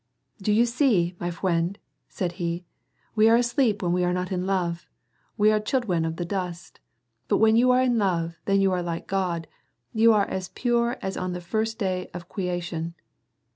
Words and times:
"Do 0.41 0.51
you 0.51 0.65
see, 0.65 1.15
my 1.19 1.27
f 1.27 1.41
w'iend," 1.41 1.75
said 2.09 2.31
he" 2.41 2.65
We 3.15 3.29
are 3.29 3.35
asleep 3.35 3.83
when 3.83 3.93
we 3.93 4.03
are 4.03 4.11
not 4.13 4.31
in 4.31 4.47
love. 4.47 4.87
We 5.37 5.51
are 5.51 5.59
child 5.59 5.83
w'en 5.83 6.05
of 6.05 6.15
the 6.15 6.25
dust; 6.25 6.79
but 7.27 7.37
when 7.37 7.55
you 7.55 7.69
are 7.69 7.83
in 7.83 7.99
love, 7.99 8.35
then 8.45 8.61
you 8.61 8.71
are 8.71 8.81
like 8.81 9.05
God, 9.05 9.47
you 9.93 10.11
are 10.11 10.25
as 10.27 10.49
pure 10.49 10.97
as 11.03 11.17
on 11.17 11.33
the 11.33 11.39
first 11.39 11.77
day 11.77 12.09
of 12.15 12.27
kweation. 12.27 12.93